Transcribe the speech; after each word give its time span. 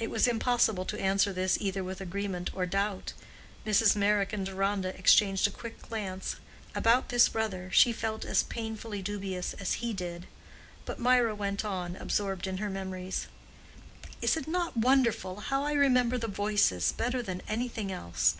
It 0.00 0.10
was 0.10 0.26
impossible 0.26 0.84
to 0.84 1.00
answer 1.00 1.32
this 1.32 1.58
either 1.60 1.84
with 1.84 2.00
agreement 2.00 2.50
or 2.54 2.66
doubt. 2.66 3.12
Mrs. 3.64 3.94
Meyrick 3.94 4.32
and 4.32 4.44
Deronda 4.44 4.88
exchanged 4.98 5.46
a 5.46 5.52
quick 5.52 5.80
glance: 5.80 6.34
about 6.74 7.10
this 7.10 7.28
brother 7.28 7.70
she 7.72 7.92
felt 7.92 8.24
as 8.24 8.42
painfully 8.42 9.00
dubious 9.00 9.54
as 9.54 9.74
he 9.74 9.92
did. 9.92 10.26
But 10.84 10.98
Mirah 10.98 11.36
went 11.36 11.64
on, 11.64 11.94
absorbed 11.94 12.48
in 12.48 12.56
her 12.56 12.68
memories, 12.68 13.28
"Is 14.20 14.36
it 14.36 14.48
not 14.48 14.76
wonderful 14.76 15.36
how 15.36 15.62
I 15.62 15.74
remember 15.74 16.18
the 16.18 16.26
voices 16.26 16.90
better 16.90 17.22
than 17.22 17.40
anything 17.46 17.92
else? 17.92 18.34